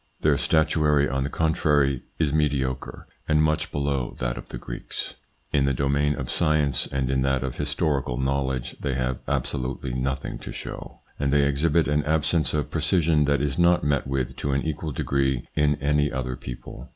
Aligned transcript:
Their 0.21 0.35
statuary, 0.35 1.07
on 1.07 1.23
the 1.23 1.29
contrary, 1.29 2.01
is 2.17 2.33
mediocre, 2.33 3.05
and 3.27 3.39
much 3.43 3.71
below 3.71 4.15
that 4.17 4.35
of 4.35 4.49
the 4.49 4.57
Greeks. 4.57 5.13
In 5.53 5.65
the 5.65 5.75
domain 5.75 6.15
of 6.15 6.31
science 6.31 6.87
and 6.87 7.07
in 7.11 7.21
that 7.21 7.43
of 7.43 7.57
historical 7.57 8.17
knowledge, 8.17 8.75
they 8.79 8.95
have 8.95 9.19
absolutely 9.27 9.93
nothing 9.93 10.39
to 10.39 10.51
show, 10.51 11.01
and 11.19 11.31
they 11.31 11.43
exhibit 11.45 11.87
an 11.87 12.03
absence 12.05 12.55
of 12.55 12.71
precision 12.71 13.25
that 13.25 13.43
is 13.43 13.59
not 13.59 13.83
met 13.83 14.07
with 14.07 14.35
to 14.37 14.53
an 14.53 14.63
equal 14.63 14.91
degree 14.91 15.45
in 15.55 15.75
any 15.75 16.11
other 16.11 16.35
people. 16.35 16.89